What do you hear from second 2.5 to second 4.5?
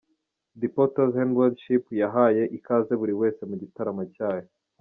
ikaze buri wese mu gitaramo cyayo.